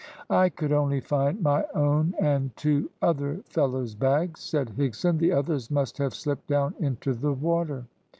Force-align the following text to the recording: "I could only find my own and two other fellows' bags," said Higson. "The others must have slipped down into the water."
"I 0.31 0.49
could 0.49 0.71
only 0.71 0.99
find 0.99 1.43
my 1.43 1.63
own 1.75 2.15
and 2.19 2.57
two 2.57 2.89
other 3.03 3.39
fellows' 3.45 3.93
bags," 3.93 4.39
said 4.39 4.69
Higson. 4.69 5.19
"The 5.19 5.31
others 5.31 5.69
must 5.69 5.99
have 5.99 6.15
slipped 6.15 6.47
down 6.47 6.73
into 6.79 7.13
the 7.13 7.33
water." 7.33 7.85